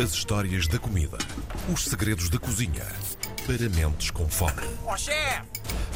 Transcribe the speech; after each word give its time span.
As 0.00 0.12
histórias 0.12 0.68
da 0.68 0.78
comida. 0.78 1.18
Os 1.72 1.84
segredos 1.84 2.28
da 2.28 2.38
cozinha. 2.38 2.86
Para 3.46 3.68
mentes 3.68 4.10
com 4.10 4.28
fome. 4.28 4.52
Ó 4.86 4.96
chefe! 4.96 5.42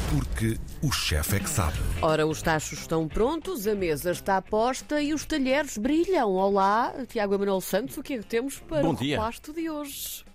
Porque 0.09 0.57
o 0.81 0.91
chefe 0.91 1.37
é 1.37 1.39
que 1.39 1.49
sabe. 1.49 1.77
Ora, 2.01 2.27
os 2.27 2.41
tachos 2.41 2.79
estão 2.79 3.07
prontos, 3.07 3.65
a 3.65 3.73
mesa 3.73 4.11
está 4.11 4.41
posta 4.41 5.01
e 5.01 5.13
os 5.13 5.25
talheres 5.25 5.77
brilham. 5.77 6.31
Olá, 6.31 6.93
Tiago 7.07 7.35
Emanuel 7.35 7.61
Santos, 7.61 7.97
o 7.97 8.03
que 8.03 8.15
é 8.15 8.17
que 8.17 8.25
temos 8.25 8.59
para 8.59 8.81
Bom 8.81 8.91
o 8.91 8.95
dia. 8.95 9.17
repasto 9.17 9.53
de 9.53 9.69
hoje? 9.69 10.25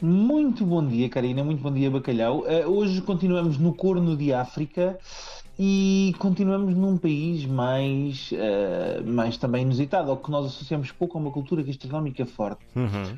Muito 0.00 0.64
bom 0.64 0.86
dia, 0.86 1.08
Karina. 1.08 1.42
Muito 1.42 1.62
bom 1.62 1.72
dia, 1.72 1.90
Bacalhau. 1.90 2.46
Eh, 2.46 2.66
hoje 2.66 3.00
continuamos 3.00 3.56
no 3.58 3.74
Corno 3.74 4.16
de 4.16 4.32
África 4.32 4.98
e 5.58 6.14
continuamos 6.18 6.74
num 6.76 6.96
país 6.96 7.44
mais, 7.44 8.30
eh, 8.32 9.00
mais 9.04 9.36
também 9.36 9.62
inusitado, 9.62 10.10
ao 10.10 10.16
que 10.16 10.30
nós 10.30 10.46
associamos 10.46 10.92
pouco 10.92 11.18
a 11.18 11.20
uma 11.20 11.32
cultura 11.32 11.62
gastronómica 11.62 12.24
forte. 12.24 12.60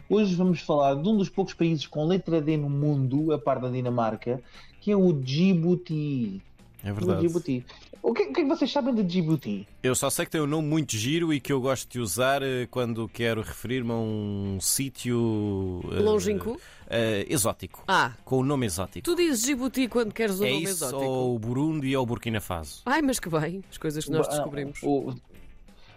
Hoje 0.08 0.34
vamos 0.34 0.60
falar 0.60 0.94
de 0.94 1.06
um 1.06 1.16
dos 1.16 1.28
poucos 1.28 1.52
países 1.52 1.86
com 1.86 2.06
letra 2.06 2.40
D 2.40 2.56
no 2.56 2.70
mundo, 2.70 3.32
a 3.32 3.38
par 3.38 3.60
da 3.60 3.68
Dinamarca, 3.68 4.40
que 4.80 4.90
é 4.90 4.96
o 4.96 5.12
Djibouti. 5.12 6.40
É 6.82 6.90
O 6.90 6.94
verdade. 6.94 7.20
Djibouti. 7.20 7.64
O 8.02 8.14
que, 8.14 8.22
o 8.22 8.32
que 8.32 8.40
é 8.40 8.42
que 8.44 8.48
vocês 8.48 8.72
sabem 8.72 8.94
de 8.94 9.02
Djibouti? 9.02 9.68
Eu 9.82 9.94
só 9.94 10.08
sei 10.08 10.24
que 10.24 10.30
tem 10.30 10.40
um 10.40 10.46
nome 10.46 10.66
muito 10.66 10.96
giro 10.96 11.32
e 11.32 11.38
que 11.40 11.52
eu 11.52 11.60
gosto 11.60 11.90
de 11.90 12.00
usar 12.00 12.42
eh, 12.42 12.66
quando 12.70 13.06
quero 13.08 13.42
referir-me 13.42 13.90
a 13.92 13.94
um 13.96 14.58
sítio 14.60 15.82
eh, 15.92 16.00
Longínquo? 16.00 16.58
eh, 16.88 17.26
exótico. 17.28 17.84
Ah, 17.86 18.12
Com 18.24 18.38
o 18.38 18.42
nome 18.44 18.66
exótico. 18.66 19.04
tu 19.04 19.14
dizes 19.14 19.42
Djibouti 19.42 19.88
quando 19.88 20.12
queres 20.14 20.40
o 20.40 20.44
é 20.44 20.50
nome 20.50 20.62
isso 20.64 20.84
exótico. 20.84 21.02
ou 21.04 21.36
o 21.36 21.38
Burundi 21.38 21.94
ou 21.96 22.02
o 22.02 22.06
Burkina 22.06 22.40
Faso. 22.40 22.80
Ai, 22.86 23.02
mas 23.02 23.20
que 23.20 23.28
bem, 23.28 23.62
as 23.70 23.76
coisas 23.76 24.04
que 24.04 24.10
nós 24.10 24.26
descobrimos. 24.28 24.78
O, 24.82 25.12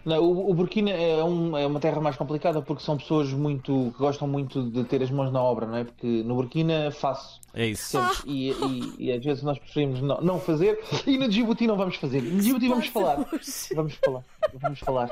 não, 0.04 0.22
o- 0.22 0.50
o 0.50 0.54
Burkina 0.54 0.90
é, 0.90 1.22
um- 1.24 1.56
é 1.56 1.66
uma 1.66 1.80
terra 1.80 2.00
mais 2.00 2.16
complicada 2.16 2.60
porque 2.62 2.82
são 2.82 2.96
pessoas 2.96 3.32
muito 3.32 3.90
que 3.92 3.98
gostam 3.98 4.26
muito 4.28 4.62
de 4.70 4.84
ter 4.84 5.02
as 5.02 5.10
mãos 5.10 5.32
na 5.32 5.42
obra, 5.42 5.66
não 5.66 5.76
é? 5.76 5.84
Porque 5.84 6.22
no 6.24 6.34
Burkina 6.34 6.90
faço 6.90 7.40
É 7.54 7.66
isso. 7.66 7.98
sempre 7.98 8.30
e, 8.30 8.50
e- 8.50 8.94
e 9.06 9.12
às 9.12 9.24
vezes 9.24 9.42
nós 9.42 9.58
preferimos 9.58 10.00
não, 10.00 10.20
não 10.20 10.38
fazer 10.40 10.78
e 11.06 11.16
no 11.18 11.28
Djibouti 11.28 11.66
não 11.66 11.76
vamos 11.76 11.96
fazer. 11.96 12.22
No 12.22 12.40
Djibouti 12.40 12.68
vamos 12.68 12.86
falar. 12.88 13.16
Vamos 13.74 13.94
falar. 13.94 14.24
Vamos 14.60 14.78
falar. 14.80 15.10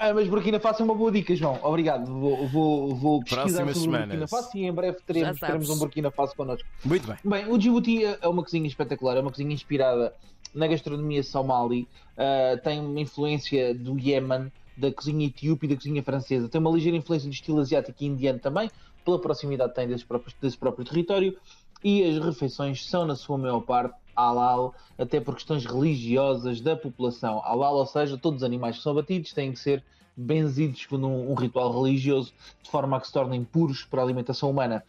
Ah, 0.00 0.14
mas 0.14 0.28
Burkina 0.28 0.60
Faso 0.60 0.80
é 0.80 0.84
uma 0.84 0.94
boa 0.94 1.10
dica, 1.10 1.34
João. 1.34 1.58
Obrigado. 1.60 2.06
Vou, 2.06 2.46
vou, 2.46 2.94
vou 2.94 3.20
pesquisar 3.24 3.42
Próximas 3.64 3.76
sobre 3.76 3.80
o 3.80 3.82
semanas. 3.82 4.06
Burkina 4.08 4.28
Faso 4.28 4.50
e 4.56 4.64
em 4.64 4.72
breve 4.72 4.98
teremos, 5.04 5.40
teremos 5.40 5.70
um 5.70 5.78
Burkina 5.78 6.10
Faso 6.12 6.36
connosco. 6.36 6.68
Muito 6.84 7.04
bem. 7.08 7.16
Bem, 7.24 7.52
o 7.52 7.58
Djibouti 7.58 8.04
é 8.04 8.28
uma 8.28 8.44
cozinha 8.44 8.66
espetacular, 8.68 9.16
é 9.16 9.20
uma 9.20 9.30
cozinha 9.32 9.52
inspirada 9.52 10.14
na 10.54 10.66
gastronomia 10.66 11.22
somali, 11.22 11.88
ah, 12.16 12.58
tem 12.62 12.80
uma 12.80 13.00
influência 13.00 13.74
do 13.74 13.98
Iémen, 13.98 14.50
da 14.76 14.92
cozinha 14.92 15.26
etíope 15.26 15.66
e 15.66 15.70
da 15.70 15.76
cozinha 15.76 16.02
francesa, 16.02 16.48
tem 16.48 16.60
uma 16.60 16.70
ligeira 16.70 16.96
influência 16.96 17.28
do 17.28 17.32
estilo 17.32 17.60
asiático 17.60 18.02
e 18.02 18.06
indiano 18.06 18.38
também, 18.38 18.70
pela 19.04 19.20
proximidade 19.20 19.70
que 19.70 19.76
tem 19.76 19.88
desse 19.88 20.04
próprio, 20.04 20.32
desse 20.40 20.56
próprio 20.56 20.84
território, 20.84 21.36
e 21.82 22.04
as 22.04 22.24
refeições 22.24 22.86
são, 22.86 23.06
na 23.06 23.14
sua 23.14 23.38
maior 23.38 23.60
parte, 23.60 23.94
halal, 24.16 24.74
até 24.98 25.20
por 25.20 25.34
questões 25.34 25.64
religiosas 25.64 26.60
da 26.60 26.76
população. 26.76 27.38
Halal, 27.40 27.76
ou 27.76 27.86
seja, 27.86 28.18
todos 28.18 28.38
os 28.38 28.44
animais 28.44 28.76
que 28.76 28.82
são 28.82 28.92
abatidos 28.92 29.32
têm 29.32 29.52
que 29.52 29.58
ser 29.60 29.84
benzidos 30.20 30.84
com 30.86 30.96
um, 30.96 31.30
um 31.30 31.34
ritual 31.34 31.72
religioso, 31.82 32.32
de 32.62 32.68
forma 32.70 32.96
a 32.96 33.00
que 33.00 33.06
se 33.06 33.12
tornem 33.12 33.44
puros 33.44 33.84
para 33.84 34.02
a 34.02 34.04
alimentação 34.04 34.50
humana. 34.50 34.82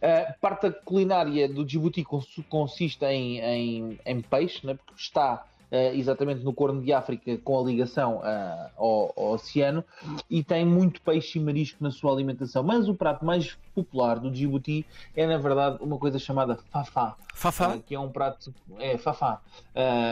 A 0.00 0.32
parte 0.34 0.70
culinária 0.84 1.48
do 1.48 1.64
Djibouti 1.64 2.04
cons- 2.04 2.40
consiste 2.48 3.04
em, 3.04 3.40
em, 3.40 3.98
em 4.06 4.20
peixe, 4.20 4.64
né, 4.64 4.74
porque 4.74 4.94
está 5.00 5.44
exatamente 5.70 6.44
no 6.44 6.52
Corno 6.52 6.80
de 6.82 6.92
África 6.92 7.36
com 7.38 7.58
a 7.58 7.62
ligação 7.64 8.20
ah, 8.22 8.70
ao, 8.76 9.12
ao 9.16 9.32
oceano 9.32 9.84
e 10.30 10.44
tem 10.44 10.64
muito 10.64 11.00
peixe 11.00 11.38
e 11.38 11.42
marisco 11.42 11.82
na 11.82 11.90
sua 11.90 12.12
alimentação. 12.12 12.62
Mas 12.62 12.88
o 12.88 12.94
prato 12.94 13.24
mais 13.24 13.56
popular 13.74 14.18
do 14.18 14.30
Djibouti 14.30 14.86
é, 15.14 15.26
na 15.26 15.38
verdade, 15.38 15.78
uma 15.80 15.98
coisa 15.98 16.18
chamada 16.18 16.56
fafá. 16.70 17.16
Fafá? 17.34 17.74
Ah, 17.74 17.78
que 17.78 17.94
é 17.94 18.00
um 18.00 18.08
prato. 18.10 18.54
É, 18.78 18.96
fafá. 18.96 19.40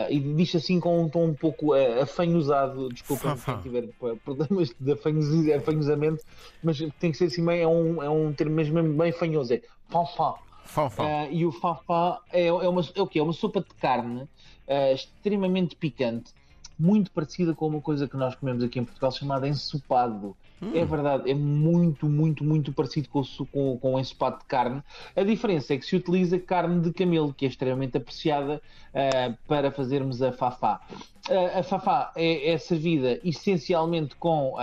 E 0.09 0.19
diz 0.19 0.53
assim 0.55 0.79
com 0.79 1.01
um 1.01 1.09
tom 1.09 1.25
um 1.25 1.33
pouco 1.33 1.73
ah, 1.73 2.03
afanhosado. 2.03 2.89
Desculpa 2.89 3.35
quem 3.43 3.57
tiver 3.61 3.87
problemas 4.23 4.75
de 4.79 4.91
afanhos- 4.91 5.49
afanhosamento, 5.49 6.23
mas 6.63 6.77
tem 6.99 7.11
que 7.11 7.17
ser 7.17 7.25
assim, 7.25 7.41
meio, 7.41 7.63
é, 7.63 7.67
um, 7.67 8.03
é 8.03 8.09
um 8.09 8.31
termo 8.33 8.55
mesmo 8.55 8.75
bem, 8.75 8.91
bem 8.91 9.11
fanhoso. 9.11 9.53
É 9.53 9.61
fafá. 9.89 10.35
Fafá. 10.65 11.03
Ah, 11.03 11.27
e 11.29 11.45
o 11.45 11.51
fafá 11.51 12.19
é, 12.33 12.47
é, 12.47 12.51
uma, 12.51 12.81
é 12.95 13.01
o 13.01 13.07
quê? 13.07 13.19
É 13.19 13.23
uma 13.23 13.33
sopa 13.33 13.61
de 13.61 13.73
carne 13.75 14.27
ah, 14.67 14.91
extremamente 14.91 15.75
picante, 15.75 16.33
muito 16.77 17.11
parecida 17.11 17.53
com 17.53 17.67
uma 17.67 17.81
coisa 17.81 18.07
que 18.07 18.17
nós 18.17 18.35
comemos 18.35 18.63
aqui 18.63 18.79
em 18.79 18.83
Portugal 18.83 19.11
chamada 19.11 19.47
ensopado. 19.47 20.35
É 20.73 20.83
verdade, 20.85 21.29
é 21.29 21.33
muito, 21.33 22.07
muito, 22.07 22.43
muito 22.43 22.73
parecido 22.73 23.09
com 23.09 23.21
com, 23.51 23.77
com 23.77 23.93
o 23.93 23.99
ensopado 23.99 24.39
de 24.39 24.45
carne. 24.45 24.81
A 25.15 25.21
diferença 25.21 25.73
é 25.73 25.77
que 25.77 25.85
se 25.85 25.95
utiliza 25.95 26.39
carne 26.39 26.81
de 26.81 26.91
camelo, 26.93 27.33
que 27.33 27.45
é 27.45 27.49
extremamente 27.49 27.97
apreciada 27.97 28.61
ah, 28.93 29.33
para 29.47 29.69
fazermos 29.69 30.21
a 30.21 30.31
fafá. 30.31 30.81
Ah, 31.29 31.59
a 31.59 31.63
fafá 31.63 32.11
é, 32.15 32.51
é 32.51 32.57
servida 32.57 33.19
essencialmente 33.23 34.15
com 34.15 34.55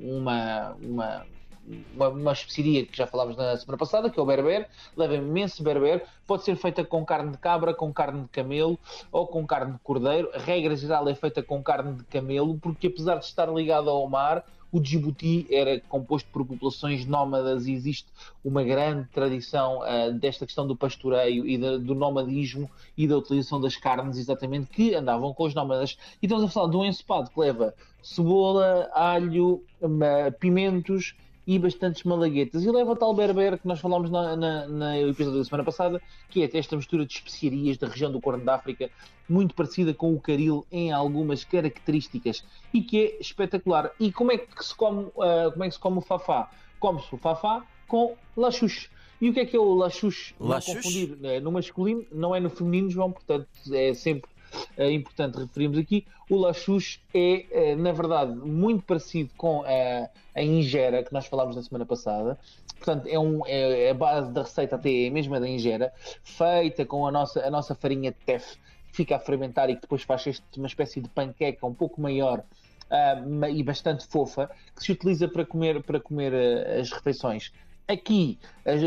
uma, 0.00 0.76
uma, 0.82 1.26
uma, 1.94 2.08
uma 2.08 2.32
especiaria 2.32 2.84
que 2.84 2.96
já 2.96 3.06
falámos 3.06 3.36
na 3.36 3.56
semana 3.56 3.78
passada, 3.78 4.10
que 4.10 4.18
é 4.18 4.22
o 4.22 4.26
berber, 4.26 4.68
leva 4.96 5.14
imenso 5.14 5.62
berber, 5.62 6.04
pode 6.26 6.44
ser 6.44 6.56
feita 6.56 6.84
com 6.84 7.04
carne 7.04 7.32
de 7.32 7.38
cabra, 7.38 7.74
com 7.74 7.92
carne 7.92 8.22
de 8.22 8.28
camelo 8.28 8.78
ou 9.10 9.26
com 9.26 9.46
carne 9.46 9.72
de 9.72 9.78
cordeiro. 9.80 10.30
A 10.34 10.38
regra 10.38 10.76
geral 10.76 11.08
é 11.08 11.14
feita 11.14 11.42
com 11.42 11.62
carne 11.62 11.94
de 11.94 12.04
camelo, 12.04 12.58
porque 12.58 12.86
apesar 12.86 13.16
de 13.16 13.24
estar 13.24 13.52
ligado 13.52 13.90
ao 13.90 14.08
mar, 14.08 14.44
o 14.72 14.80
Djibouti 14.80 15.46
era 15.50 15.80
composto 15.88 16.28
por 16.30 16.44
populações 16.44 17.06
nómadas 17.06 17.66
e 17.66 17.72
existe 17.72 18.08
uma 18.44 18.62
grande 18.62 19.08
tradição 19.08 19.82
ah, 19.82 20.10
desta 20.10 20.44
questão 20.44 20.66
do 20.66 20.76
pastoreio 20.76 21.46
e 21.46 21.56
do 21.56 21.94
nomadismo 21.94 22.70
e 22.96 23.06
da 23.06 23.16
utilização 23.16 23.60
das 23.60 23.76
carnes, 23.76 24.18
exatamente, 24.18 24.68
que 24.68 24.94
andavam 24.94 25.32
com 25.32 25.44
os 25.44 25.54
nómadas. 25.54 25.96
E 26.20 26.26
estamos 26.26 26.44
a 26.44 26.48
falar 26.48 26.70
de 26.70 26.76
um 26.76 26.84
ensopado 26.84 27.30
que 27.30 27.40
leva 27.40 27.74
cebola, 28.02 28.90
alho, 28.92 29.64
pimentos 30.38 31.14
e 31.46 31.58
bastantes 31.58 32.02
malaguetas. 32.02 32.64
E 32.64 32.70
leva 32.70 32.92
o 32.92 32.96
tal 32.96 33.14
berber 33.14 33.58
que 33.58 33.68
nós 33.68 33.80
falámos 33.80 34.10
na, 34.10 34.34
na, 34.36 34.68
na 34.68 34.98
episódio 34.98 35.38
da 35.38 35.44
semana 35.44 35.64
passada, 35.64 36.02
que 36.28 36.42
é 36.42 36.50
esta 36.52 36.76
mistura 36.76 37.06
de 37.06 37.14
especiarias 37.14 37.78
da 37.78 37.86
região 37.86 38.10
do 38.10 38.20
Corno 38.20 38.44
da 38.44 38.54
África, 38.56 38.90
muito 39.28 39.54
parecida 39.54 39.94
com 39.94 40.12
o 40.12 40.20
caril 40.20 40.66
em 40.70 40.92
algumas 40.92 41.44
características 41.44 42.44
e 42.74 42.80
que 42.80 42.98
é 42.98 43.20
espetacular. 43.20 43.92
E 44.00 44.10
como 44.10 44.32
é 44.32 44.38
que 44.38 44.64
se 44.64 44.74
come, 44.74 45.08
ah, 45.20 45.50
como 45.52 45.64
é 45.64 45.68
que 45.68 45.74
se 45.74 45.80
come 45.80 45.98
o 45.98 46.02
fafá? 46.02 46.50
Come-se 46.80 47.14
o 47.14 47.18
fafá 47.18 47.64
com 47.86 48.16
lachuche. 48.36 48.88
E 49.20 49.30
o 49.30 49.32
que 49.32 49.40
é 49.40 49.46
que 49.46 49.56
é 49.56 49.60
o 49.60 49.74
lachuche? 49.74 50.34
Não 50.38 50.60
confundir 50.60 51.18
é 51.22 51.40
no 51.40 51.50
masculino, 51.50 52.04
não 52.12 52.34
é 52.34 52.40
no 52.40 52.50
feminino, 52.50 52.90
João, 52.90 53.12
portanto 53.12 53.48
é 53.72 53.94
sempre 53.94 54.30
é 54.76 54.90
importante 54.90 55.38
referirmos 55.38 55.78
aqui. 55.78 56.06
O 56.28 56.36
lachuche 56.36 57.00
é, 57.14 57.46
eh, 57.50 57.76
na 57.76 57.92
verdade, 57.92 58.34
muito 58.34 58.82
parecido 58.84 59.30
com 59.36 59.62
a, 59.62 60.08
a 60.34 60.42
injera 60.42 61.02
que 61.02 61.12
nós 61.12 61.26
falámos 61.26 61.56
na 61.56 61.62
semana 61.62 61.86
passada. 61.86 62.38
Portanto, 62.76 63.06
é, 63.06 63.18
um, 63.18 63.46
é 63.46 63.90
a 63.90 63.94
base 63.94 64.30
da 64.32 64.42
receita 64.42 64.76
até 64.76 65.04
é 65.04 65.08
a 65.08 65.10
mesma 65.10 65.40
da 65.40 65.48
injera, 65.48 65.92
feita 66.22 66.84
com 66.84 67.06
a 67.06 67.10
nossa, 67.10 67.40
a 67.46 67.50
nossa 67.50 67.74
farinha 67.74 68.10
de 68.10 68.18
teff, 68.26 68.56
que 68.90 68.96
fica 68.96 69.16
a 69.16 69.18
fermentar 69.18 69.70
e 69.70 69.76
que 69.76 69.82
depois 69.82 70.02
faz 70.02 70.26
este, 70.26 70.44
uma 70.58 70.66
espécie 70.66 71.00
de 71.00 71.08
panqueca 71.08 71.66
um 71.66 71.74
pouco 71.74 72.00
maior 72.00 72.44
ma- 73.26 73.48
e 73.50 73.62
bastante 73.62 74.06
fofa, 74.06 74.50
que 74.74 74.82
se 74.82 74.92
utiliza 74.92 75.28
para 75.28 75.44
comer, 75.44 75.82
para 75.82 76.00
comer 76.00 76.32
ah, 76.34 76.80
as 76.80 76.90
refeições. 76.92 77.52
Aqui, 77.88 78.38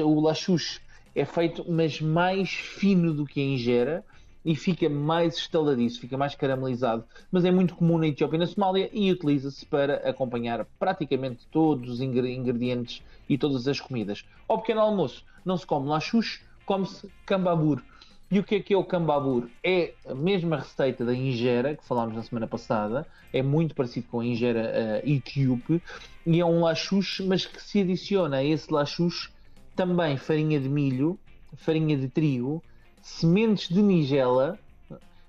o 0.05 0.19
lachuche 0.19 0.81
é 1.15 1.25
feito, 1.25 1.65
mas 1.67 1.99
mais 2.01 2.49
fino 2.49 3.13
do 3.13 3.25
que 3.25 3.39
a 3.39 3.43
injera 3.43 4.05
e 4.43 4.55
fica 4.55 4.89
mais 4.89 5.35
estaladiço, 5.37 5.99
fica 5.99 6.17
mais 6.17 6.35
caramelizado, 6.35 7.05
mas 7.31 7.45
é 7.45 7.51
muito 7.51 7.75
comum 7.75 7.97
na 7.97 8.07
Etiópia 8.07 8.37
e 8.37 8.39
na 8.39 8.47
Somália 8.47 8.89
e 8.93 9.11
utiliza-se 9.11 9.65
para 9.65 9.95
acompanhar 10.09 10.65
praticamente 10.77 11.47
todos 11.51 11.89
os 11.89 12.01
ingre- 12.01 12.33
ingredientes 12.33 13.03
e 13.27 13.37
todas 13.37 13.67
as 13.67 13.79
comidas. 13.79 14.23
Ao 14.47 14.59
pequeno 14.59 14.81
almoço 14.81 15.23
não 15.45 15.57
se 15.57 15.65
come 15.65 15.87
lachuche, 15.89 16.41
come-se 16.65 17.11
cambabur. 17.25 17.83
E 18.31 18.37
o 18.37 18.43
que 18.43 18.55
é 18.55 18.59
que 18.59 18.73
é 18.73 18.77
o 18.77 18.83
cambabur? 18.83 19.49
É 19.63 19.95
a 20.05 20.13
mesma 20.13 20.57
receita 20.57 21.03
da 21.03 21.13
injera 21.13 21.75
que 21.75 21.83
falámos 21.83 22.15
na 22.15 22.21
semana 22.21 22.47
passada, 22.47 23.07
é 23.33 23.41
muito 23.41 23.73
parecido 23.73 24.07
com 24.07 24.19
a 24.19 24.25
injera 24.25 24.71
eh, 24.71 25.01
etíope 25.03 25.81
e 26.25 26.39
é 26.39 26.45
um 26.45 26.61
lachuche, 26.61 27.25
mas 27.25 27.45
que 27.47 27.61
se 27.61 27.81
adiciona 27.81 28.37
a 28.37 28.43
esse 28.43 28.71
lachuche 28.71 29.29
também 29.75 30.15
farinha 30.15 30.59
de 30.59 30.69
milho, 30.69 31.19
farinha 31.55 31.97
de 31.97 32.07
trigo, 32.07 32.63
sementes 33.01 33.69
de 33.69 33.81
nigela 33.81 34.57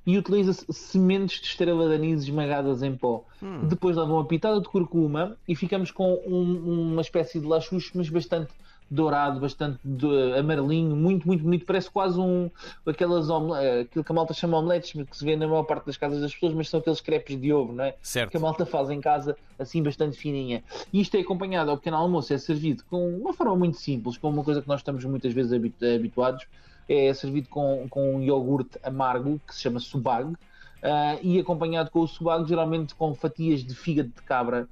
e 0.06 0.16
utiliza-se 0.18 0.64
sementes 0.72 1.40
de 1.40 1.46
estrela 1.48 1.88
de 1.88 1.94
anis 1.94 2.22
esmagadas 2.22 2.82
em 2.82 2.96
pó. 2.96 3.22
Depois 3.68 3.96
leva 3.96 4.12
uma 4.12 4.24
pitada 4.24 4.60
de 4.60 4.68
curcuma 4.68 5.36
e 5.46 5.54
ficamos 5.54 5.90
com 5.90 6.14
um- 6.26 6.92
uma 6.92 7.00
espécie 7.02 7.38
de 7.38 7.46
lachucho, 7.46 7.92
mas 7.94 8.08
bastante 8.08 8.50
dourado, 8.92 9.38
bastante 9.38 9.78
do- 9.84 10.34
amarelinho, 10.34 10.96
muito, 10.96 11.24
muito 11.24 11.44
bonito. 11.44 11.64
Parece 11.64 11.88
quase 11.88 12.18
um 12.18 12.50
aquelas 12.84 13.28
eh, 13.60 13.82
aquilo 13.82 14.02
que 14.02 14.10
a 14.10 14.14
malta 14.14 14.34
chama 14.34 14.58
omeletes, 14.58 14.90
que 15.08 15.16
se 15.16 15.24
vê 15.24 15.36
na 15.36 15.46
maior 15.46 15.62
parte 15.62 15.86
das 15.86 15.96
casas 15.96 16.20
das 16.20 16.32
pessoas, 16.34 16.54
mas 16.54 16.68
são 16.68 16.80
aqueles 16.80 17.00
crepes 17.00 17.40
de 17.40 17.52
ovo, 17.52 17.72
não 17.72 17.84
é? 17.84 17.94
Certo. 18.02 18.30
que 18.32 18.36
a 18.36 18.40
malta 18.40 18.66
faz 18.66 18.90
em 18.90 19.00
casa, 19.00 19.36
assim 19.58 19.80
bastante 19.80 20.16
fininha. 20.16 20.64
E 20.92 21.00
isto 21.00 21.14
é 21.16 21.20
acompanhado 21.20 21.70
ao 21.70 21.76
pequeno 21.76 21.98
almoço, 21.98 22.32
é 22.34 22.38
servido 22.38 22.82
com 22.90 23.16
uma 23.16 23.32
forma 23.32 23.54
muito 23.54 23.76
simples, 23.76 24.16
com 24.18 24.28
uma 24.28 24.42
coisa 24.42 24.60
que 24.60 24.66
nós 24.66 24.80
estamos 24.80 25.04
muitas 25.04 25.32
vezes 25.32 25.52
habitu- 25.52 25.84
habituados, 25.86 26.44
é 26.92 27.14
servido 27.14 27.48
com, 27.48 27.86
com 27.88 28.16
um 28.16 28.22
iogurte 28.22 28.78
amargo, 28.82 29.40
que 29.46 29.54
se 29.54 29.60
chama 29.60 29.78
subag, 29.78 30.34
ah, 30.82 31.16
e 31.22 31.38
acompanhado 31.38 31.90
com 31.90 32.00
o 32.00 32.08
subag, 32.08 32.48
geralmente 32.48 32.94
com 32.94 33.14
fatias 33.14 33.62
de 33.64 33.74
fígado 33.74 34.08
de 34.08 34.22
cabra 34.22 34.68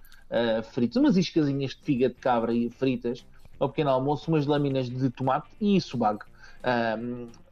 fritas, 0.72 0.96
umas 0.96 1.16
iscasinhas 1.16 1.70
de 1.70 1.80
fígado 1.82 2.12
de 2.12 2.20
cabra 2.20 2.52
fritas, 2.72 3.24
ao 3.58 3.70
pequeno 3.70 3.88
almoço, 3.90 4.30
umas 4.30 4.44
lâminas 4.44 4.90
de 4.90 5.08
tomate 5.10 5.48
e 5.60 5.80
subag. 5.80 6.18
Ah, 6.62 6.98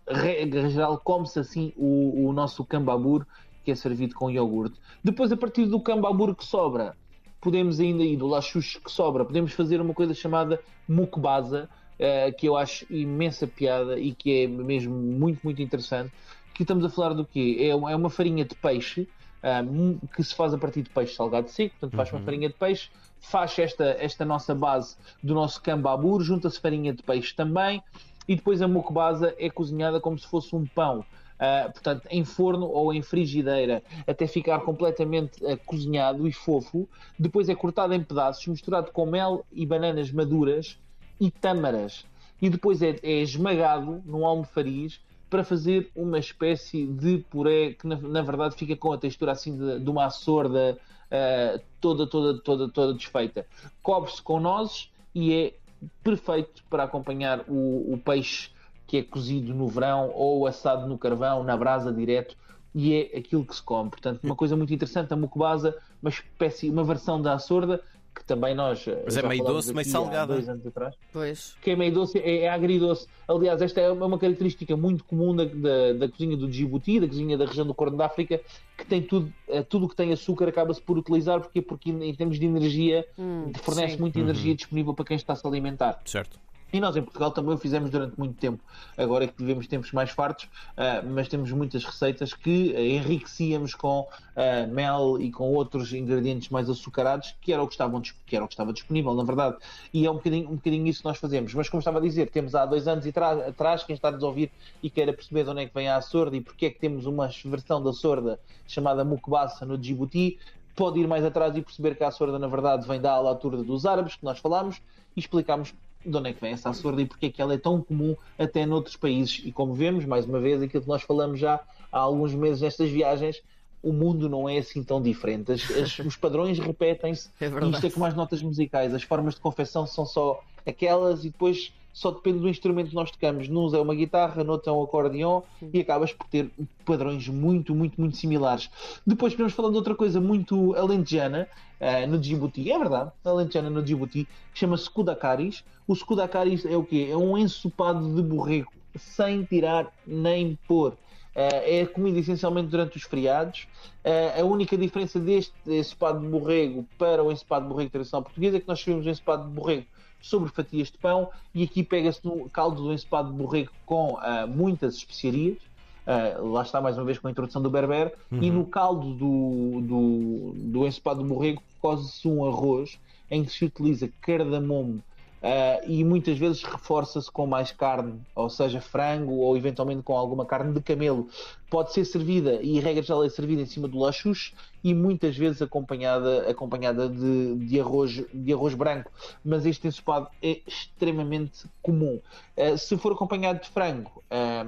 regra 0.08 0.68
geral, 0.68 0.98
come-se 0.98 1.38
assim 1.38 1.72
o, 1.76 2.28
o 2.28 2.32
nosso 2.32 2.64
cambabur, 2.64 3.26
que 3.64 3.70
é 3.70 3.74
servido 3.74 4.14
com 4.14 4.30
iogurte. 4.30 4.78
Depois, 5.02 5.32
a 5.32 5.36
partir 5.36 5.66
do 5.66 5.80
cambabur 5.80 6.34
que 6.34 6.44
sobra, 6.44 6.94
podemos 7.40 7.80
ainda, 7.80 8.02
e 8.02 8.16
do 8.16 8.26
lachucho 8.26 8.80
que 8.80 8.90
sobra, 8.90 9.24
podemos 9.24 9.52
fazer 9.52 9.80
uma 9.80 9.94
coisa 9.94 10.14
chamada 10.14 10.60
mukbasa, 10.88 11.68
eh, 11.98 12.30
que 12.32 12.48
eu 12.48 12.56
acho 12.56 12.86
imensa 12.90 13.46
piada 13.46 13.98
e 13.98 14.14
que 14.14 14.44
é 14.44 14.46
mesmo 14.46 14.94
muito, 14.94 15.40
muito 15.42 15.62
interessante. 15.62 16.12
Que 16.54 16.62
estamos 16.62 16.84
a 16.84 16.88
falar 16.88 17.12
do 17.12 17.24
quê? 17.26 17.58
É 17.60 17.74
uma, 17.74 17.92
é 17.92 17.96
uma 17.96 18.08
farinha 18.10 18.44
de 18.44 18.54
peixe 18.54 19.06
ah, 19.42 19.62
mu- 19.62 20.00
que 20.14 20.22
se 20.24 20.34
faz 20.34 20.54
a 20.54 20.58
partir 20.58 20.82
de 20.82 20.90
peixe 20.90 21.14
salgado 21.14 21.48
seco, 21.50 21.74
portanto 21.78 21.96
faz 21.96 22.10
uma 22.12 22.20
farinha 22.24 22.48
de 22.48 22.54
peixe, 22.54 22.88
faz 23.20 23.58
esta, 23.58 23.84
esta 24.00 24.24
nossa 24.24 24.54
base 24.54 24.96
do 25.22 25.34
nosso 25.34 25.60
cambabur, 25.62 26.22
junta-se 26.22 26.58
farinha 26.58 26.92
de 26.92 27.02
peixe 27.02 27.34
também, 27.34 27.82
e 28.26 28.34
depois 28.34 28.60
a 28.62 28.66
mukbasa 28.66 29.34
é 29.38 29.48
cozinhada 29.50 30.00
como 30.00 30.18
se 30.18 30.26
fosse 30.26 30.56
um 30.56 30.66
pão. 30.66 31.04
Ah, 31.38 31.68
portanto, 31.70 32.08
em 32.10 32.24
forno 32.24 32.66
ou 32.66 32.94
em 32.94 33.02
frigideira, 33.02 33.82
até 34.06 34.26
ficar 34.26 34.60
completamente 34.60 35.44
ah, 35.46 35.58
cozinhado 35.66 36.26
e 36.26 36.32
fofo. 36.32 36.88
Depois 37.18 37.48
é 37.50 37.54
cortado 37.54 37.92
em 37.92 38.02
pedaços, 38.02 38.46
misturado 38.46 38.90
com 38.90 39.04
mel 39.04 39.44
e 39.52 39.66
bananas 39.66 40.10
maduras 40.10 40.78
e 41.20 41.30
tâmaras. 41.30 42.04
E 42.40 42.50
depois 42.50 42.82
é, 42.82 42.96
é 43.02 43.22
esmagado 43.22 44.02
num 44.04 44.26
almofariz 44.26 45.00
para 45.28 45.42
fazer 45.42 45.90
uma 45.94 46.18
espécie 46.18 46.86
de 46.86 47.18
puré 47.30 47.72
que, 47.72 47.86
na, 47.86 47.96
na 47.96 48.22
verdade, 48.22 48.54
fica 48.54 48.76
com 48.76 48.92
a 48.92 48.98
textura 48.98 49.32
assim 49.32 49.56
de, 49.56 49.80
de 49.80 49.90
uma 49.90 50.06
açorda 50.06 50.78
ah, 51.10 51.60
toda, 51.80 52.06
toda, 52.06 52.38
toda, 52.38 52.68
toda 52.68 52.94
desfeita. 52.94 53.46
Cobre-se 53.82 54.20
com 54.20 54.40
nozes 54.40 54.90
e 55.14 55.32
é 55.32 55.54
perfeito 56.02 56.64
para 56.68 56.84
acompanhar 56.84 57.44
o, 57.48 57.92
o 57.92 57.98
peixe 57.98 58.50
que 58.86 58.98
é 58.98 59.02
cozido 59.02 59.52
no 59.52 59.66
verão 59.68 60.10
ou 60.14 60.46
assado 60.46 60.86
no 60.86 60.96
carvão, 60.96 61.42
na 61.42 61.56
brasa 61.56 61.92
direto, 61.92 62.36
e 62.74 62.94
é 62.94 63.18
aquilo 63.18 63.44
que 63.44 63.54
se 63.54 63.62
come. 63.62 63.90
Portanto, 63.90 64.22
uma 64.22 64.36
coisa 64.36 64.56
muito 64.56 64.72
interessante, 64.72 65.12
a 65.12 65.16
mukbasa, 65.16 65.76
uma 66.00 66.10
espécie, 66.10 66.70
uma 66.70 66.84
versão 66.84 67.20
da 67.20 67.34
açorda, 67.34 67.82
que 68.16 68.24
também 68.24 68.54
nós. 68.54 68.84
Mas 69.04 69.14
já 69.14 69.20
é 69.20 69.28
meio 69.28 69.44
doce, 69.44 69.72
meio 69.74 69.86
há 69.86 69.90
salgada. 69.90 70.32
dois 70.32 70.48
anos 70.48 70.66
atrás 70.66 70.94
Pois. 71.12 71.54
que 71.60 71.70
é 71.70 71.76
meio 71.76 71.92
doce, 71.92 72.18
é, 72.18 72.38
é 72.44 72.48
agridoce. 72.48 73.06
Aliás, 73.28 73.60
esta 73.60 73.80
é 73.80 73.90
uma 73.90 74.18
característica 74.18 74.74
muito 74.76 75.04
comum 75.04 75.36
da, 75.36 75.44
da, 75.44 75.92
da 75.92 76.08
cozinha 76.08 76.36
do 76.36 76.48
Djibouti, 76.48 76.98
da 76.98 77.06
cozinha 77.06 77.36
da 77.36 77.44
região 77.44 77.66
do 77.66 77.74
Corno 77.74 77.96
da 77.98 78.06
África, 78.06 78.40
que 78.78 78.86
tem 78.86 79.02
tudo, 79.02 79.30
eh, 79.48 79.62
tudo 79.62 79.86
que 79.88 79.94
tem 79.96 80.12
açúcar 80.12 80.48
acaba-se 80.48 80.80
por 80.80 80.96
utilizar, 80.96 81.40
porque, 81.40 81.60
porque 81.60 81.90
em 81.90 82.14
termos 82.14 82.38
de 82.40 82.46
energia, 82.46 83.06
Hum, 83.18 83.52
fornece 83.62 83.94
sim. 83.94 84.00
muita 84.00 84.18
energia 84.18 84.54
disponível 84.54 84.94
para 84.94 85.04
quem 85.04 85.16
está 85.16 85.32
a 85.34 85.36
se 85.36 85.46
alimentar. 85.46 86.00
Certo. 86.04 86.38
E 86.72 86.80
nós 86.80 86.96
em 86.96 87.02
Portugal 87.02 87.30
também 87.30 87.54
o 87.54 87.58
fizemos 87.58 87.90
durante 87.90 88.18
muito 88.18 88.34
tempo. 88.38 88.62
Agora 88.96 89.24
é 89.24 89.28
que 89.28 89.34
vivemos 89.38 89.66
tempos 89.66 89.92
mais 89.92 90.10
fartos, 90.10 90.48
ah, 90.76 91.02
mas 91.02 91.28
temos 91.28 91.50
muitas 91.52 91.84
receitas 91.84 92.34
que 92.34 92.74
enriquecíamos 92.76 93.74
com 93.74 94.06
ah, 94.34 94.66
mel 94.66 95.16
e 95.20 95.30
com 95.30 95.52
outros 95.52 95.92
ingredientes 95.92 96.48
mais 96.48 96.68
açucarados, 96.68 97.34
que 97.40 97.52
era, 97.52 97.62
o 97.62 97.66
que, 97.66 97.74
estavam, 97.74 98.00
que 98.00 98.34
era 98.34 98.44
o 98.44 98.48
que 98.48 98.54
estava 98.54 98.72
disponível, 98.72 99.14
na 99.14 99.22
verdade. 99.22 99.56
E 99.94 100.04
é 100.04 100.10
um 100.10 100.14
bocadinho, 100.14 100.50
um 100.50 100.56
bocadinho 100.56 100.86
isso 100.88 101.00
que 101.00 101.08
nós 101.08 101.18
fazemos. 101.18 101.54
Mas 101.54 101.68
como 101.68 101.78
estava 101.78 101.98
a 101.98 102.02
dizer, 102.02 102.30
temos 102.30 102.54
há 102.54 102.66
dois 102.66 102.88
anos 102.88 103.06
atrás, 103.46 103.84
quem 103.84 103.94
está 103.94 104.08
a 104.08 104.12
nos 104.12 104.22
ouvir 104.22 104.50
e 104.82 104.90
queira 104.90 105.12
perceber 105.12 105.44
de 105.44 105.50
onde 105.50 105.62
é 105.62 105.66
que 105.66 105.74
vem 105.74 105.88
a 105.88 106.00
sorda 106.00 106.36
e 106.36 106.40
porque 106.40 106.66
é 106.66 106.70
que 106.70 106.80
temos 106.80 107.06
uma 107.06 107.30
versão 107.44 107.82
da 107.82 107.92
sorda 107.92 108.40
chamada 108.66 109.04
mukbasa 109.04 109.64
no 109.64 109.78
Djibouti, 109.78 110.38
pode 110.74 111.00
ir 111.00 111.06
mais 111.06 111.24
atrás 111.24 111.56
e 111.56 111.62
perceber 111.62 111.96
que 111.96 112.04
a 112.04 112.10
sorda, 112.10 112.38
na 112.38 112.48
verdade, 112.48 112.86
vem 112.86 113.00
da 113.00 113.12
altura 113.12 113.62
dos 113.62 113.86
árabes, 113.86 114.16
que 114.16 114.24
nós 114.24 114.38
falámos, 114.38 114.82
e 115.16 115.20
explicámos 115.20 115.72
de 116.04 116.16
onde 116.16 116.30
é 116.30 116.32
que 116.32 116.40
vem 116.40 116.52
essa 116.52 116.70
açorda 116.70 117.02
e 117.02 117.06
porque 117.06 117.26
é 117.26 117.30
que 117.30 117.40
ela 117.42 117.54
é 117.54 117.58
tão 117.58 117.80
comum 117.80 118.16
até 118.38 118.64
noutros 118.66 118.96
países. 118.96 119.42
E 119.44 119.50
como 119.52 119.74
vemos, 119.74 120.04
mais 120.04 120.24
uma 120.26 120.38
vez, 120.40 120.62
aquilo 120.62 120.82
que 120.82 120.88
nós 120.88 121.02
falamos 121.02 121.38
já 121.40 121.60
há 121.90 121.98
alguns 121.98 122.34
meses 122.34 122.60
nestas 122.60 122.90
viagens, 122.90 123.42
o 123.82 123.92
mundo 123.92 124.28
não 124.28 124.48
é 124.48 124.58
assim 124.58 124.82
tão 124.82 125.00
diferente. 125.02 125.52
As- 125.52 125.70
as- 125.70 125.98
os 126.06 126.16
padrões 126.16 126.58
repetem-se. 126.58 127.28
É 127.40 127.46
e 127.46 127.48
isto 127.74 127.86
é 127.86 127.90
como 127.90 128.04
as 128.06 128.14
notas 128.14 128.42
musicais. 128.42 128.92
As 128.94 129.02
formas 129.02 129.34
de 129.34 129.40
confecção 129.40 129.86
são 129.86 130.04
só 130.06 130.42
aquelas 130.64 131.24
e 131.24 131.30
depois 131.30 131.72
só 131.96 132.10
depende 132.10 132.40
do 132.40 132.48
instrumento 132.48 132.90
que 132.90 132.94
nós 132.94 133.10
tocamos. 133.10 133.48
Nuns 133.48 133.72
é 133.72 133.80
uma 133.80 133.94
guitarra, 133.94 134.44
noutro 134.44 134.68
é 134.68 134.72
um 134.72 134.82
acordeão 134.82 135.42
e 135.72 135.80
acabas 135.80 136.12
por 136.12 136.26
ter 136.26 136.50
padrões 136.84 137.26
muito, 137.26 137.74
muito, 137.74 137.98
muito 137.98 138.18
similares. 138.18 138.68
Depois 139.06 139.32
podemos 139.32 139.54
falar 139.54 139.70
de 139.70 139.76
outra 139.76 139.94
coisa 139.94 140.20
muito 140.20 140.74
alentejana 140.74 141.48
eh, 141.80 142.06
no 142.06 142.18
Djibouti. 142.18 142.70
É 142.70 142.78
verdade, 142.78 143.12
alentejana 143.24 143.70
no 143.70 143.82
Djibouti. 143.82 144.28
Chama-se 144.52 144.90
Kudacaris. 144.90 145.64
O 145.88 145.96
Kudacaris 145.96 146.66
é 146.66 146.76
o 146.76 146.84
quê? 146.84 147.08
É 147.10 147.16
um 147.16 147.38
ensopado 147.38 148.14
de 148.14 148.20
borrego 148.20 148.70
sem 148.94 149.44
tirar 149.44 149.90
nem 150.06 150.58
pôr. 150.68 150.98
Eh, 151.34 151.80
é 151.80 151.86
comida 151.86 152.18
essencialmente 152.18 152.68
durante 152.68 152.98
os 152.98 153.04
feriados. 153.04 153.66
Eh, 154.04 154.38
a 154.38 154.44
única 154.44 154.76
diferença 154.76 155.18
deste 155.18 155.54
ensopado 155.66 156.20
de 156.20 156.26
borrego 156.26 156.86
para 156.98 157.24
o 157.24 157.32
ensopado 157.32 157.64
de 157.64 157.72
borrego 157.72 157.90
tradicional 157.90 158.22
português 158.22 158.54
é 158.54 158.60
que 158.60 158.68
nós 158.68 158.80
servimos 158.80 159.06
o 159.06 159.08
ensopado 159.08 159.48
de 159.48 159.54
borrego 159.54 159.86
sobre 160.20 160.50
fatias 160.50 160.90
de 160.90 160.98
pão 160.98 161.30
e 161.54 161.62
aqui 161.62 161.82
pega-se 161.82 162.24
no 162.24 162.48
caldo 162.50 162.82
do 162.82 162.92
ensopado 162.92 163.30
de 163.30 163.36
borrego 163.36 163.70
com 163.84 164.18
ah, 164.20 164.46
muitas 164.46 164.96
especiarias. 164.96 165.58
Ah, 166.06 166.38
lá 166.40 166.62
está 166.62 166.80
mais 166.80 166.96
uma 166.96 167.04
vez 167.04 167.18
com 167.18 167.28
a 167.28 167.30
introdução 167.30 167.62
do 167.62 167.70
berber 167.70 168.14
e 168.30 168.50
no 168.50 168.64
caldo 168.66 169.12
do, 169.14 169.80
do, 169.82 170.52
do 170.54 170.86
ensopado 170.86 171.22
de 171.22 171.28
borrego 171.28 171.62
cose-se 171.80 172.26
um 172.28 172.46
arroz 172.46 172.98
em 173.30 173.44
que 173.44 173.52
se 173.52 173.64
utiliza 173.64 174.08
cardamomo 174.20 175.02
ah, 175.42 175.80
e 175.86 176.02
muitas 176.04 176.38
vezes 176.38 176.62
reforça-se 176.62 177.30
com 177.30 177.46
mais 177.46 177.70
carne, 177.70 178.20
ou 178.34 178.48
seja, 178.48 178.80
frango 178.80 179.34
ou 179.34 179.56
eventualmente 179.56 180.02
com 180.02 180.16
alguma 180.16 180.46
carne 180.46 180.72
de 180.72 180.80
camelo. 180.80 181.28
Pode 181.68 181.92
ser 181.92 182.04
servida, 182.04 182.60
e 182.62 182.78
regra 182.80 183.02
geral 183.02 183.24
é 183.24 183.28
servida 183.28 183.62
em 183.62 183.66
cima 183.66 183.88
do 183.88 183.98
lachuche 183.98 184.54
e 184.82 184.94
muitas 184.94 185.36
vezes 185.36 185.60
acompanhada, 185.60 186.48
acompanhada 186.48 187.08
de, 187.08 187.56
de, 187.56 187.80
arroz, 187.80 188.24
de 188.32 188.52
arroz 188.52 188.74
branco. 188.74 189.10
Mas 189.44 189.66
este 189.66 189.86
ensopado 189.86 190.28
é 190.42 190.60
extremamente 190.66 191.66
comum. 191.82 192.20
Ah, 192.56 192.76
se 192.76 192.96
for 192.96 193.12
acompanhado 193.12 193.60
de 193.60 193.68
frango, 193.68 194.22
ah, 194.30 194.64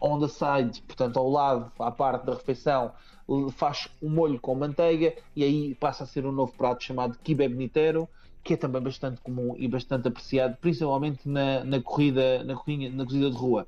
on 0.00 0.18
the 0.18 0.28
side, 0.28 0.82
portanto 0.82 1.18
ao 1.18 1.30
lado, 1.30 1.70
à 1.78 1.90
parte 1.90 2.26
da 2.26 2.34
refeição, 2.34 2.92
faz 3.52 3.88
um 4.02 4.10
molho 4.10 4.40
com 4.40 4.54
manteiga 4.54 5.14
e 5.34 5.44
aí 5.44 5.74
passa 5.76 6.04
a 6.04 6.06
ser 6.06 6.26
um 6.26 6.32
novo 6.32 6.52
prato 6.52 6.82
chamado 6.82 7.16
kibeb 7.22 7.54
nitero, 7.54 8.08
que 8.42 8.54
é 8.54 8.56
também 8.56 8.82
bastante 8.82 9.20
comum 9.20 9.54
e 9.56 9.68
bastante 9.68 10.08
apreciado, 10.08 10.56
principalmente 10.60 11.28
na, 11.28 11.64
na 11.64 11.80
corrida, 11.80 12.42
na, 12.44 12.54
corrida, 12.54 12.94
na 12.94 13.04
cozida 13.04 13.30
de 13.30 13.36
rua. 13.36 13.66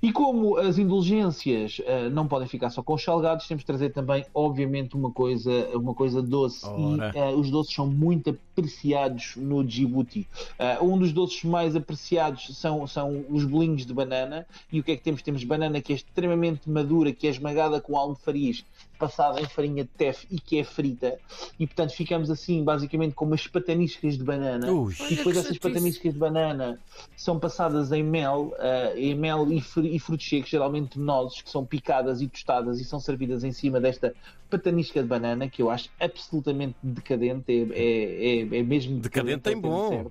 E 0.00 0.12
como 0.12 0.56
as 0.56 0.78
indulgências 0.78 1.80
uh, 1.80 2.08
não 2.12 2.28
podem 2.28 2.46
ficar 2.46 2.70
só 2.70 2.82
com 2.82 2.94
os 2.94 3.02
salgados, 3.02 3.48
temos 3.48 3.62
de 3.62 3.66
trazer 3.66 3.90
também, 3.90 4.24
obviamente, 4.32 4.94
uma 4.94 5.10
coisa, 5.10 5.50
uma 5.74 5.92
coisa 5.92 6.22
doce. 6.22 6.64
Ora. 6.66 7.12
E 7.14 7.18
uh, 7.18 7.36
os 7.36 7.50
doces 7.50 7.74
são 7.74 7.86
muito 7.86 8.38
apreciados 8.58 9.34
no 9.36 9.64
Djibouti. 9.64 10.26
Uh, 10.58 10.84
um 10.84 10.98
dos 10.98 11.12
doces 11.12 11.44
mais 11.44 11.76
apreciados 11.76 12.56
são, 12.56 12.86
são 12.86 13.24
os 13.30 13.44
bolinhos 13.44 13.86
de 13.86 13.92
banana. 13.94 14.46
E 14.72 14.80
o 14.80 14.82
que 14.82 14.92
é 14.92 14.96
que 14.96 15.02
temos? 15.02 15.22
Temos 15.22 15.44
banana 15.44 15.80
que 15.80 15.92
é 15.92 15.96
extremamente 15.96 16.68
madura, 16.68 17.12
que 17.12 17.26
é 17.26 17.30
esmagada 17.30 17.80
com 17.80 17.96
almofariz, 17.96 18.64
passada 18.98 19.40
em 19.40 19.44
farinha 19.44 19.84
de 19.84 19.90
teff 19.90 20.26
e 20.30 20.40
que 20.40 20.58
é 20.58 20.64
frita. 20.64 21.18
E 21.58 21.66
portanto 21.66 21.92
ficamos 21.92 22.30
assim, 22.30 22.64
basicamente, 22.64 23.14
com 23.14 23.24
umas 23.24 23.46
pataniscas 23.46 24.18
de 24.18 24.24
banana. 24.24 24.70
Ui. 24.72 24.94
E 25.10 25.14
depois 25.14 25.36
essas 25.36 25.56
pataniscas 25.58 26.12
de 26.12 26.18
banana 26.18 26.78
são 27.16 27.38
passadas 27.38 27.92
em 27.92 28.02
mel, 28.02 28.52
eh, 28.58 28.94
em 28.96 29.14
mel 29.14 29.50
e, 29.52 29.60
fru- 29.60 29.86
e 29.86 29.98
frutos 29.98 30.28
secos, 30.28 30.50
geralmente 30.50 30.98
nozes, 30.98 31.42
que 31.42 31.50
são 31.50 31.64
picadas 31.64 32.20
e 32.20 32.26
tostadas 32.28 32.80
e 32.80 32.84
são 32.84 32.98
servidas 32.98 33.44
em 33.44 33.52
cima 33.52 33.80
desta 33.80 34.14
patanisca 34.50 35.02
de 35.02 35.06
banana, 35.06 35.48
que 35.48 35.60
eu 35.60 35.70
acho 35.70 35.90
absolutamente 36.00 36.74
decadente, 36.82 37.44
é, 37.52 37.54
é, 37.54 38.40
é, 38.40 38.47
é 38.52 38.62
mesmo 38.62 38.98
Decadente 39.00 39.48
é 39.48 39.52
em 39.52 39.56
o 39.56 39.60
termo 39.62 39.62
bom. 39.62 40.10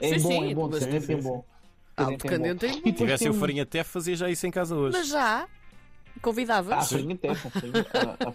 É 0.00 0.08
Sim, 0.08 0.22
bom, 0.22 0.28
sim, 0.30 0.50
é 0.50 0.54
bom, 0.54 0.68
decadente 0.68 1.12
é 1.12 1.16
bom. 1.16 1.44
Ah, 1.96 2.02
o 2.04 2.10
Decadente 2.10 2.26
é 2.26 2.38
bom. 2.38 2.54
decadente 2.54 2.66
é. 2.66 2.68
E 2.68 2.72
Se 2.72 2.92
tivesse 2.92 3.24
eu 3.24 3.30
temos- 3.30 3.38
farinha 3.40 3.62
até 3.62 3.82
fazia 3.84 4.16
já 4.16 4.28
isso 4.30 4.46
em 4.46 4.50
casa 4.50 4.76
hoje. 4.76 4.96
Mas 4.98 5.08
já. 5.08 5.46
Convidava? 6.22 6.74
Ah, 6.74 6.78
a 6.78 6.82
farinha 6.82 7.16
tefa. 7.16 7.48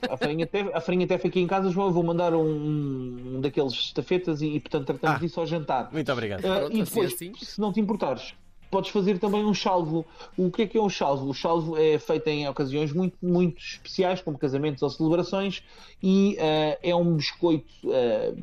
A 0.10 0.18
farinha, 0.18 0.46
tefa, 0.48 0.78
a 0.78 0.82
farinha 0.82 1.08
tefa 1.08 1.28
aqui 1.28 1.40
em 1.40 1.48
casa, 1.48 1.70
João, 1.72 1.88
eu 1.88 1.94
vou 1.94 2.04
mandar 2.04 2.34
um, 2.34 3.36
um 3.38 3.42
daqueles 3.42 3.74
estafetas 3.74 4.42
e, 4.42 4.48
e, 4.56 4.60
portanto 4.60 4.86
tratamos 4.86 5.18
Ah. 5.18 5.20
disso 5.20 5.40
ao 5.40 5.48
jantar. 5.48 5.90
Muito 5.92 6.12
obrigado. 6.12 6.46
Ah, 6.46 6.60
Pronto, 6.60 6.78
e 6.78 6.82
assim, 6.82 6.94
depois, 6.94 7.14
assim. 7.14 7.34
se 7.42 7.60
não 7.60 7.74
te 7.74 7.80
importares, 7.80 8.34
podes 8.72 8.90
fazer 8.90 9.20
também 9.20 9.44
um 9.44 9.54
chalvo. 9.54 10.06
O 10.38 10.50
que 10.50 10.62
é 10.64 10.68
que 10.68 10.78
é 10.78 10.82
um 10.82 10.90
chalvo? 10.90 11.30
O 11.30 11.34
chalvo 11.34 11.78
é 11.78 12.00
feito 12.00 12.28
em 12.28 12.48
ocasiões 12.48 12.94
muito, 12.94 13.18
muito 13.22 13.62
especiais, 13.62 14.22
como 14.22 14.38
casamentos 14.38 14.82
ou 14.82 14.90
celebrações, 14.90 15.62
e 16.02 16.38
ah, 16.40 16.78
é 16.82 16.96
um 16.96 17.16
biscoito 17.18 17.68
ah, 17.86 18.34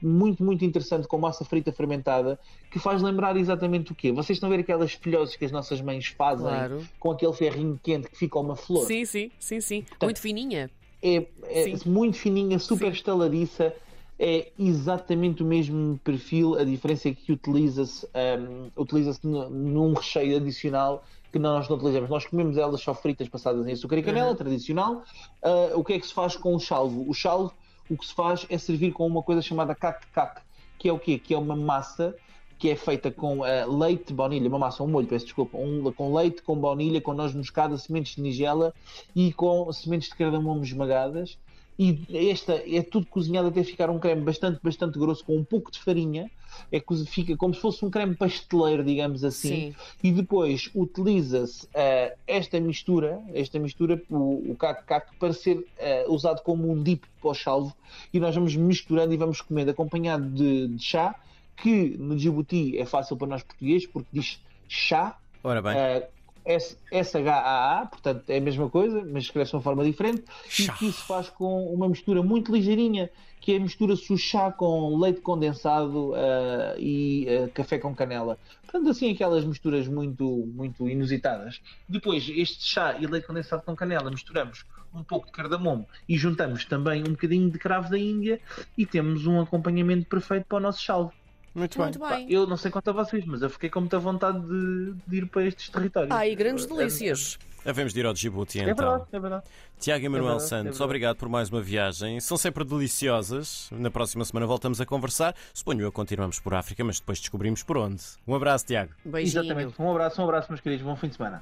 muito, 0.00 0.42
muito 0.42 0.64
interessante 0.64 1.06
com 1.06 1.18
massa 1.18 1.44
frita 1.44 1.70
fermentada 1.70 2.38
que 2.70 2.78
faz 2.78 3.02
lembrar 3.02 3.36
exatamente 3.36 3.92
o 3.92 3.94
quê? 3.94 4.10
Vocês 4.10 4.36
estão 4.36 4.48
a 4.50 4.56
ver 4.56 4.62
aquelas 4.62 4.92
filhoses 4.92 5.36
que 5.36 5.44
as 5.44 5.52
nossas 5.52 5.80
mães 5.80 6.06
fazem 6.08 6.46
Claro. 6.46 6.82
com 6.98 7.10
aquele 7.10 7.32
ferrinho 7.34 7.78
quente 7.82 8.08
que 8.08 8.16
fica 8.16 8.38
uma 8.38 8.56
flor? 8.56 8.86
Sim, 8.86 9.04
sim, 9.04 9.30
sim, 9.38 9.60
sim. 9.60 9.84
Muito 10.02 10.20
fininha. 10.20 10.70
é, 11.02 11.16
é 11.44 11.74
muito 11.84 12.16
fininha, 12.16 12.58
super 12.58 12.88
Sim. 12.88 12.96
estaladiça. 12.96 13.74
É 14.18 14.50
exatamente 14.58 15.42
o 15.42 15.46
mesmo 15.46 16.00
perfil, 16.02 16.54
a 16.58 16.64
diferença 16.64 17.08
é 17.10 17.12
que 17.14 17.32
utiliza-se 17.32 18.06
um, 18.06 18.70
utiliza 18.80 19.18
nu- 19.22 19.50
num 19.50 19.92
recheio 19.92 20.38
adicional 20.38 21.04
que 21.30 21.38
nós 21.38 21.68
não 21.68 21.76
utilizamos. 21.76 22.08
Nós 22.08 22.24
comemos 22.24 22.56
elas 22.56 22.80
só 22.80 22.94
fritas 22.94 23.28
passadas 23.28 23.66
em 23.66 23.72
açúcar 23.72 23.98
e 23.98 24.02
canela, 24.02 24.30
Uhum. 24.30 24.36
tradicional. 24.36 25.02
Ah, 25.42 25.72
o 25.74 25.84
que 25.84 25.92
é 25.92 25.98
que 26.00 26.06
se 26.06 26.14
faz 26.14 26.34
com 26.34 26.54
o 26.54 26.58
chalvo? 26.60 27.04
O 27.06 27.12
chalvo, 27.12 27.52
o 27.90 27.96
que 27.96 28.06
se 28.06 28.14
faz 28.14 28.46
é 28.48 28.56
servir 28.56 28.92
com 28.92 29.06
uma 29.06 29.22
coisa 29.22 29.42
chamada 29.42 29.74
cac-cac, 29.74 30.40
que 30.78 30.88
é 30.88 30.92
o 30.92 30.98
quê? 30.98 31.18
Que 31.18 31.34
é 31.34 31.38
uma 31.38 31.54
massa 31.56 32.14
que 32.58 32.70
é 32.70 32.74
feita 32.74 33.10
com 33.10 33.44
ah, 33.44 33.66
leite, 33.66 34.14
baunilha, 34.14 34.48
uma 34.48 34.58
massa, 34.58 34.82
um 34.82 34.86
molho, 34.88 35.06
peço 35.06 35.26
desculpa, 35.26 35.58
um, 35.58 35.92
com 35.92 36.14
leite, 36.14 36.40
com 36.42 36.56
baunilha, 36.56 37.02
com 37.02 37.12
noz 37.12 37.34
moscada, 37.34 37.76
sementes 37.76 38.16
de 38.16 38.22
nigela 38.22 38.72
e 39.14 39.30
com 39.30 39.70
sementes 39.74 40.08
de 40.08 40.14
cardamomo 40.14 40.62
esmagadas. 40.64 41.36
E 41.78 42.30
esta 42.30 42.54
é 42.66 42.82
tudo 42.82 43.06
cozinhado 43.06 43.48
até 43.48 43.62
ficar 43.62 43.90
um 43.90 43.98
creme 43.98 44.22
bastante, 44.22 44.58
bastante 44.62 44.98
grosso, 44.98 45.24
com 45.24 45.36
um 45.36 45.44
pouco 45.44 45.70
de 45.70 45.78
farinha. 45.78 46.30
É 46.72 46.80
que 46.80 47.04
fica 47.04 47.36
como 47.36 47.52
se 47.52 47.60
fosse 47.60 47.84
um 47.84 47.90
creme 47.90 48.14
pasteleiro, 48.14 48.82
digamos 48.82 49.22
assim. 49.22 49.72
Sim. 49.72 49.74
E 50.02 50.10
depois 50.10 50.70
utiliza-se 50.74 51.68
ah, 51.74 52.14
esta 52.26 52.58
mistura, 52.58 53.20
esta 53.34 53.58
mistura, 53.58 54.02
o, 54.08 54.52
o 54.52 54.56
caco-caco, 54.56 55.14
para 55.18 55.34
ser 55.34 55.66
ah, 55.78 56.04
usado 56.08 56.40
como 56.42 56.70
um 56.70 56.82
dip 56.82 57.04
para 57.20 57.30
o 57.30 57.34
chalvo. 57.34 57.76
E 58.12 58.18
nós 58.18 58.34
vamos 58.34 58.56
misturando 58.56 59.12
e 59.12 59.16
vamos 59.18 59.42
comendo 59.42 59.70
acompanhado 59.70 60.26
de, 60.30 60.68
de 60.68 60.82
chá, 60.82 61.14
que 61.56 61.96
no 61.98 62.16
Djibouti 62.16 62.78
é 62.78 62.86
fácil 62.86 63.16
para 63.16 63.28
nós 63.28 63.42
portugueses, 63.42 63.86
porque 63.86 64.08
diz 64.12 64.40
chá, 64.66 65.18
Ora 65.46 65.62
bem, 65.62 65.76
Uh, 65.76 66.15
SHAA, 66.46 67.86
portanto 67.86 68.30
é 68.30 68.38
a 68.38 68.40
mesma 68.40 68.70
coisa, 68.70 69.04
mas 69.04 69.24
escreve-se 69.24 69.50
de 69.50 69.56
uma 69.56 69.62
forma 69.62 69.84
diferente, 69.84 70.24
Chá. 70.48 70.74
e 70.74 70.78
que 70.78 70.86
isso 70.86 71.04
faz 71.04 71.28
com 71.28 71.72
uma 71.72 71.88
mistura 71.88 72.22
muito 72.22 72.52
ligeirinha, 72.52 73.10
que 73.40 73.52
é 73.52 73.56
a 73.56 73.60
mistura-se 73.60 74.12
o 74.12 74.16
chá 74.16 74.50
com 74.50 74.96
leite 74.98 75.20
condensado 75.20 76.12
uh, 76.12 76.78
e 76.78 77.26
uh, 77.28 77.50
café 77.52 77.78
com 77.78 77.94
canela. 77.94 78.38
Portanto, 78.62 78.90
assim, 78.90 79.12
aquelas 79.12 79.44
misturas 79.44 79.86
muito, 79.86 80.24
muito 80.54 80.88
inusitadas. 80.88 81.60
Depois, 81.88 82.28
este 82.28 82.64
chá 82.64 82.96
e 82.98 83.06
leite 83.06 83.26
condensado 83.26 83.62
com 83.62 83.76
canela 83.76 84.10
misturamos 84.10 84.64
um 84.94 85.04
pouco 85.04 85.26
de 85.26 85.32
cardamomo 85.32 85.86
e 86.08 86.16
juntamos 86.16 86.64
também 86.64 87.02
um 87.02 87.12
bocadinho 87.12 87.50
de 87.50 87.58
cravo 87.58 87.90
da 87.90 87.98
Índia 87.98 88.40
e 88.76 88.86
temos 88.86 89.26
um 89.26 89.40
acompanhamento 89.40 90.06
perfeito 90.06 90.46
para 90.46 90.58
o 90.58 90.60
nosso 90.60 90.82
chalvo. 90.82 91.12
Muito 91.56 91.78
bem. 91.78 91.86
Muito 91.86 91.98
bem. 91.98 92.26
Eu 92.32 92.46
não 92.46 92.56
sei 92.56 92.70
quanto 92.70 92.90
a 92.90 92.92
vocês, 92.92 93.24
mas 93.24 93.42
eu 93.42 93.50
fiquei 93.50 93.68
com 93.70 93.80
muita 93.80 93.98
vontade 93.98 94.38
de, 94.40 94.94
de 95.06 95.16
ir 95.16 95.26
para 95.26 95.44
estes 95.44 95.68
territórios. 95.68 96.10
Ai, 96.12 96.34
grandes 96.34 96.64
É- 96.64 96.68
delícias. 96.68 97.38
Havemos 97.64 97.92
de 97.92 97.98
ir 97.98 98.06
ao 98.06 98.12
Djibouti 98.12 98.60
É 98.60 98.62
então. 98.70 98.76
verdade, 98.76 99.04
é 99.12 99.18
verdade. 99.18 99.44
Tiago 99.80 100.04
Emanuel 100.06 100.24
verdade, 100.38 100.44
é 100.44 100.48
Santos, 100.48 100.64
verdade. 100.66 100.84
obrigado 100.84 101.16
por 101.16 101.28
mais 101.28 101.48
uma 101.50 101.60
viagem. 101.60 102.20
São 102.20 102.36
sempre 102.36 102.62
deliciosas. 102.64 103.68
Na 103.72 103.90
próxima 103.90 104.24
semana 104.24 104.46
voltamos 104.46 104.80
a 104.80 104.86
conversar. 104.86 105.34
Suponho 105.52 105.80
eu 105.82 105.90
continuamos 105.90 106.38
por 106.38 106.54
África, 106.54 106.84
mas 106.84 107.00
depois 107.00 107.18
descobrimos 107.18 107.64
por 107.64 107.76
onde. 107.76 108.00
Um 108.24 108.36
abraço, 108.36 108.66
Tiago. 108.66 108.92
Beijinho. 109.04 109.42
Exatamente. 109.42 109.74
Um 109.82 109.90
abraço, 109.90 110.20
um 110.20 110.24
abraço, 110.24 110.46
meus 110.48 110.60
queridos. 110.60 110.86
Bom 110.86 110.94
fim 110.94 111.08
de 111.08 111.16
semana. 111.16 111.34